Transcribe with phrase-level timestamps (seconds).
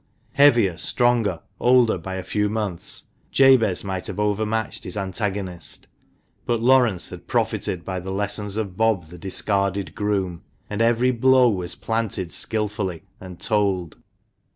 [0.33, 5.85] Heavier, stronger, older by a few months, Jabez might have overmatched his antagonist;
[6.47, 10.41] but Laurence had profited by the lessons of Bob, the discarded groom,
[10.71, 13.97] and every blow was planted skilfully, and told.